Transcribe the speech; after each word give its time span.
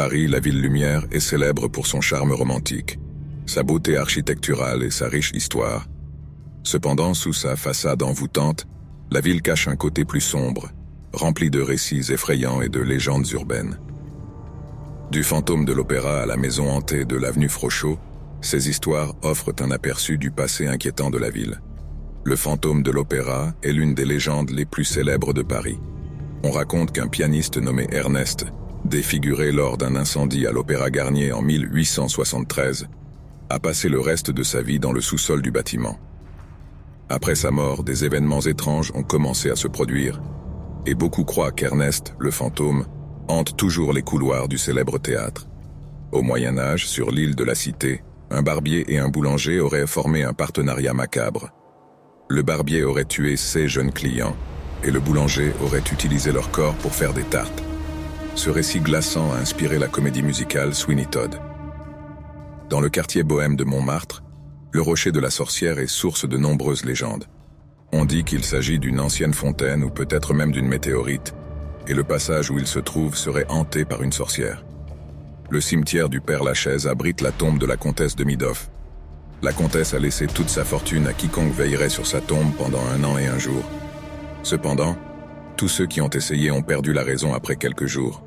Paris, 0.00 0.28
la 0.28 0.40
ville 0.40 0.62
lumière, 0.62 1.04
est 1.10 1.20
célèbre 1.20 1.68
pour 1.68 1.86
son 1.86 2.00
charme 2.00 2.32
romantique, 2.32 2.98
sa 3.44 3.62
beauté 3.62 3.98
architecturale 3.98 4.82
et 4.82 4.90
sa 4.90 5.08
riche 5.08 5.30
histoire. 5.34 5.88
Cependant, 6.62 7.12
sous 7.12 7.34
sa 7.34 7.54
façade 7.54 8.02
envoûtante, 8.02 8.66
la 9.10 9.20
ville 9.20 9.42
cache 9.42 9.68
un 9.68 9.76
côté 9.76 10.06
plus 10.06 10.22
sombre, 10.22 10.70
rempli 11.12 11.50
de 11.50 11.60
récits 11.60 12.10
effrayants 12.10 12.62
et 12.62 12.70
de 12.70 12.80
légendes 12.80 13.30
urbaines. 13.32 13.78
Du 15.10 15.22
fantôme 15.22 15.66
de 15.66 15.74
l'opéra 15.74 16.22
à 16.22 16.24
la 16.24 16.38
maison 16.38 16.70
hantée 16.70 17.04
de 17.04 17.16
l'avenue 17.16 17.50
Frochot, 17.50 17.98
ces 18.40 18.70
histoires 18.70 19.12
offrent 19.20 19.52
un 19.60 19.70
aperçu 19.70 20.16
du 20.16 20.30
passé 20.30 20.66
inquiétant 20.66 21.10
de 21.10 21.18
la 21.18 21.28
ville. 21.28 21.60
Le 22.24 22.36
fantôme 22.36 22.82
de 22.82 22.90
l'opéra 22.90 23.52
est 23.62 23.72
l'une 23.72 23.94
des 23.94 24.06
légendes 24.06 24.48
les 24.48 24.64
plus 24.64 24.86
célèbres 24.86 25.34
de 25.34 25.42
Paris. 25.42 25.78
On 26.42 26.52
raconte 26.52 26.90
qu'un 26.90 27.08
pianiste 27.08 27.58
nommé 27.58 27.86
Ernest, 27.92 28.46
défiguré 28.90 29.52
lors 29.52 29.78
d'un 29.78 29.94
incendie 29.94 30.46
à 30.46 30.50
l'Opéra 30.50 30.90
Garnier 30.90 31.32
en 31.32 31.40
1873, 31.40 32.88
a 33.48 33.58
passé 33.58 33.88
le 33.88 34.00
reste 34.00 34.30
de 34.32 34.42
sa 34.42 34.60
vie 34.60 34.80
dans 34.80 34.92
le 34.92 35.00
sous-sol 35.00 35.40
du 35.40 35.50
bâtiment. 35.50 35.98
Après 37.08 37.36
sa 37.36 37.50
mort, 37.50 37.84
des 37.84 38.04
événements 38.04 38.40
étranges 38.40 38.92
ont 38.94 39.04
commencé 39.04 39.48
à 39.50 39.56
se 39.56 39.68
produire, 39.68 40.20
et 40.86 40.94
beaucoup 40.94 41.24
croient 41.24 41.52
qu'Ernest, 41.52 42.14
le 42.18 42.30
fantôme, 42.30 42.84
hante 43.28 43.56
toujours 43.56 43.92
les 43.92 44.02
couloirs 44.02 44.48
du 44.48 44.58
célèbre 44.58 44.98
théâtre. 44.98 45.46
Au 46.10 46.22
Moyen 46.22 46.58
Âge, 46.58 46.88
sur 46.88 47.12
l'île 47.12 47.36
de 47.36 47.44
la 47.44 47.54
Cité, 47.54 48.02
un 48.30 48.42
barbier 48.42 48.92
et 48.92 48.98
un 48.98 49.08
boulanger 49.08 49.60
auraient 49.60 49.86
formé 49.86 50.24
un 50.24 50.32
partenariat 50.32 50.94
macabre. 50.94 51.50
Le 52.28 52.42
barbier 52.42 52.82
aurait 52.82 53.04
tué 53.04 53.36
ses 53.36 53.68
jeunes 53.68 53.92
clients, 53.92 54.36
et 54.82 54.90
le 54.90 54.98
boulanger 54.98 55.52
aurait 55.62 55.78
utilisé 55.92 56.32
leur 56.32 56.50
corps 56.50 56.74
pour 56.74 56.92
faire 56.92 57.12
des 57.12 57.24
tartes. 57.24 57.62
Ce 58.34 58.48
récit 58.48 58.80
glaçant 58.80 59.32
a 59.32 59.36
inspiré 59.36 59.78
la 59.78 59.88
comédie 59.88 60.22
musicale 60.22 60.74
Sweeney 60.74 61.06
Todd. 61.06 61.36
Dans 62.68 62.80
le 62.80 62.88
quartier 62.88 63.22
bohème 63.22 63.56
de 63.56 63.64
Montmartre, 63.64 64.22
le 64.72 64.80
rocher 64.80 65.10
de 65.10 65.20
la 65.20 65.30
sorcière 65.30 65.78
est 65.78 65.88
source 65.88 66.28
de 66.28 66.36
nombreuses 66.36 66.84
légendes. 66.84 67.24
On 67.92 68.04
dit 68.04 68.22
qu'il 68.22 68.44
s'agit 68.44 68.78
d'une 68.78 69.00
ancienne 69.00 69.34
fontaine 69.34 69.82
ou 69.82 69.90
peut-être 69.90 70.32
même 70.32 70.52
d'une 70.52 70.68
météorite, 70.68 71.34
et 71.88 71.94
le 71.94 72.04
passage 72.04 72.50
où 72.50 72.58
il 72.58 72.68
se 72.68 72.78
trouve 72.78 73.16
serait 73.16 73.46
hanté 73.48 73.84
par 73.84 74.02
une 74.02 74.12
sorcière. 74.12 74.64
Le 75.50 75.60
cimetière 75.60 76.08
du 76.08 76.20
Père 76.20 76.44
Lachaise 76.44 76.86
abrite 76.86 77.22
la 77.22 77.32
tombe 77.32 77.58
de 77.58 77.66
la 77.66 77.76
comtesse 77.76 78.14
de 78.14 78.22
Midoff. 78.22 78.70
La 79.42 79.52
comtesse 79.52 79.94
a 79.94 79.98
laissé 79.98 80.28
toute 80.28 80.50
sa 80.50 80.64
fortune 80.64 81.08
à 81.08 81.12
quiconque 81.12 81.52
veillerait 81.52 81.88
sur 81.88 82.06
sa 82.06 82.20
tombe 82.20 82.52
pendant 82.56 82.86
un 82.94 83.02
an 83.02 83.18
et 83.18 83.26
un 83.26 83.38
jour. 83.38 83.64
Cependant, 84.44 84.96
tous 85.60 85.68
ceux 85.68 85.84
qui 85.84 86.00
ont 86.00 86.08
essayé 86.08 86.50
ont 86.50 86.62
perdu 86.62 86.94
la 86.94 87.02
raison 87.02 87.34
après 87.34 87.56
quelques 87.56 87.84
jours. 87.84 88.22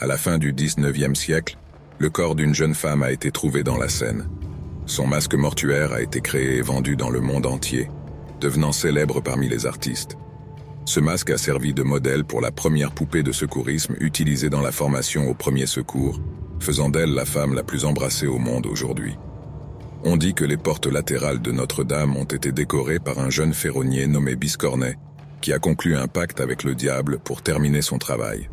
À 0.00 0.06
la 0.06 0.18
fin 0.18 0.36
du 0.36 0.52
19e 0.52 1.14
siècle, 1.14 1.56
le 1.96 2.10
corps 2.10 2.34
d'une 2.34 2.54
jeune 2.54 2.74
femme 2.74 3.02
a 3.02 3.10
été 3.10 3.30
trouvé 3.30 3.62
dans 3.62 3.78
la 3.78 3.88
Seine. 3.88 4.28
Son 4.84 5.06
masque 5.06 5.32
mortuaire 5.32 5.94
a 5.94 6.02
été 6.02 6.20
créé 6.20 6.56
et 6.56 6.60
vendu 6.60 6.94
dans 6.94 7.08
le 7.08 7.22
monde 7.22 7.46
entier, 7.46 7.88
devenant 8.42 8.72
célèbre 8.72 9.22
parmi 9.22 9.48
les 9.48 9.64
artistes. 9.64 10.18
Ce 10.84 11.00
masque 11.00 11.30
a 11.30 11.38
servi 11.38 11.72
de 11.72 11.82
modèle 11.82 12.26
pour 12.26 12.42
la 12.42 12.50
première 12.50 12.92
poupée 12.92 13.22
de 13.22 13.32
secourisme 13.32 13.94
utilisée 14.00 14.50
dans 14.50 14.60
la 14.60 14.70
formation 14.70 15.26
au 15.30 15.32
premier 15.32 15.64
secours, 15.64 16.20
faisant 16.60 16.90
d'elle 16.90 17.14
la 17.14 17.24
femme 17.24 17.54
la 17.54 17.62
plus 17.62 17.86
embrassée 17.86 18.26
au 18.26 18.36
monde 18.36 18.66
aujourd'hui. 18.66 19.16
On 20.04 20.18
dit 20.18 20.34
que 20.34 20.44
les 20.44 20.58
portes 20.58 20.86
latérales 20.86 21.40
de 21.40 21.50
Notre-Dame 21.50 22.14
ont 22.14 22.24
été 22.24 22.52
décorées 22.52 23.00
par 23.00 23.20
un 23.20 23.30
jeune 23.30 23.54
ferronnier 23.54 24.06
nommé 24.06 24.36
Biscornet, 24.36 24.98
qui 25.40 25.52
a 25.52 25.58
conclu 25.58 25.96
un 25.96 26.06
pacte 26.06 26.40
avec 26.40 26.64
le 26.64 26.74
diable 26.74 27.18
pour 27.18 27.42
terminer 27.42 27.82
son 27.82 27.98
travail. 27.98 28.48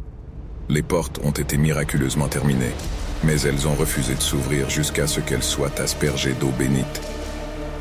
Les 0.70 0.82
portes 0.82 1.20
ont 1.24 1.32
été 1.32 1.58
miraculeusement 1.58 2.28
terminées, 2.28 2.74
mais 3.24 3.40
elles 3.42 3.68
ont 3.68 3.76
refusé 3.76 4.16
de 4.16 4.22
s'ouvrir 4.22 4.70
jusqu'à 4.70 5.08
ce 5.08 5.20
qu'elles 5.20 5.44
soient 5.44 5.80
aspergées 5.80 6.34
d'eau 6.34 6.52
bénite. 6.58 7.02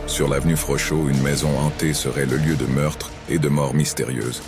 Sur 0.07 0.29
l'avenue 0.29 0.57
Frochot, 0.57 1.09
une 1.09 1.23
maison 1.23 1.59
hantée 1.59 1.95
serait 1.95 2.27
le 2.27 2.37
lieu 2.37 2.57
de 2.57 2.67
meurtre 2.67 3.11
et 3.31 3.39
de 3.39 3.49
mort 3.49 3.75
mystérieuse. 3.75 4.43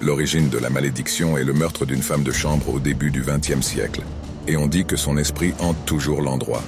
L'origine 0.00 0.48
de 0.48 0.58
la 0.58 0.68
malédiction 0.68 1.38
est 1.38 1.44
le 1.44 1.52
meurtre 1.52 1.86
d'une 1.86 2.02
femme 2.02 2.24
de 2.24 2.32
chambre 2.32 2.68
au 2.68 2.80
début 2.80 3.10
du 3.10 3.22
XXe 3.22 3.64
siècle, 3.64 4.02
et 4.48 4.56
on 4.56 4.66
dit 4.66 4.84
que 4.84 4.96
son 4.96 5.16
esprit 5.16 5.54
hante 5.60 5.76
toujours 5.86 6.22
l'endroit. 6.22 6.62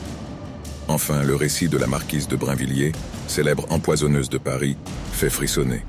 Enfin, 0.87 1.22
le 1.22 1.34
récit 1.34 1.69
de 1.69 1.77
la 1.77 1.87
marquise 1.87 2.28
de 2.28 2.37
Brinvilliers, 2.37 2.93
célèbre 3.27 3.66
empoisonneuse 3.71 4.31
de 4.31 4.38
Paris, 4.38 4.77
fait 5.12 5.31
frissonner. 5.31 5.82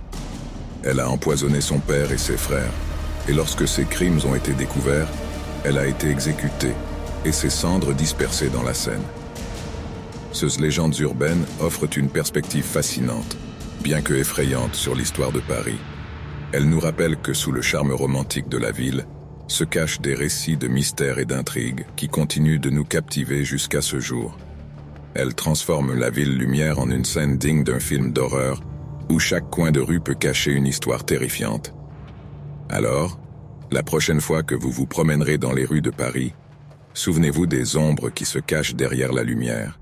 Elle 0.84 1.00
a 1.00 1.09
empoisonné 1.09 1.62
son 1.62 1.79
père 1.79 2.12
et 2.12 2.17
ses 2.17 2.38
frères, 2.38 2.72
et 3.28 3.34
lorsque 3.34 3.67
ses 3.67 3.85
crimes 3.85 4.19
ont 4.25 4.35
été 4.35 4.53
découverts, 4.53 5.09
elle 5.66 5.78
a 5.78 5.85
été 5.85 6.09
exécutée 6.09 6.73
et 7.25 7.31
ses 7.31 7.50
cendres 7.50 7.94
dispersées 7.94 8.50
dans 8.50 8.63
la 8.63 8.73
Seine. 8.73 9.03
Ces 10.31 10.59
légendes 10.62 10.97
urbaines 11.00 11.44
offrent 11.59 11.97
une 11.97 12.09
perspective 12.09 12.63
fascinante, 12.63 13.38
bien 13.84 14.01
que 14.01 14.13
effrayante, 14.13 14.75
sur 14.75 14.95
l'histoire 14.95 15.31
de 15.31 15.41
Paris. 15.41 15.79
Elles 16.53 16.69
nous 16.69 16.79
rappellent 16.79 17.19
que 17.19 17.34
sous 17.34 17.51
le 17.51 17.61
charme 17.61 17.91
romantique 17.91 18.47
de 18.47 18.57
la 18.57 18.72
ville, 18.72 19.06
se 19.47 19.63
cachent 19.63 20.00
des 20.00 20.13
récits 20.13 20.57
de 20.57 20.67
mystères 20.67 21.19
et 21.19 21.25
d'intrigues 21.25 21.85
qui 21.96 22.07
continuent 22.07 22.59
de 22.59 22.69
nous 22.69 22.85
captiver 22.85 23.44
jusqu'à 23.44 23.81
ce 23.81 24.00
jour. 24.00 24.38
Elles 25.16 25.34
transforment 25.34 25.96
la 25.96 26.09
ville 26.09 26.38
lumière 26.38 26.79
en 26.79 26.90
une 26.90 27.06
scène 27.06 27.38
digne 27.38 27.63
d'un 27.63 27.79
film 27.79 28.13
d'horreur 28.13 28.61
où 29.09 29.20
chaque 29.20 29.50
coin 29.50 29.72
de 29.72 29.80
rue 29.80 30.00
peut 30.00 30.16
cacher 30.16 30.52
une 30.52 30.68
histoire 30.68 31.03
terrifiante. 31.03 31.74
Alors, 32.70 33.20
la 33.72 33.84
prochaine 33.84 34.22
fois 34.22 34.44
que 34.44 34.56
vous 34.56 34.72
vous 34.72 34.86
promènerez 34.86 35.38
dans 35.38 35.53
les 35.53 35.66
rues 35.66 35.81
de 35.81 35.92
Paris, 35.92 36.34
Souvenez-vous 36.94 37.46
des 37.46 37.78
ombres 37.78 38.09
qui 38.09 38.25
se 38.25 38.40
cachent 38.40 38.75
derrière 38.75 39.14
la 39.14 39.24
lumière. 39.24 39.80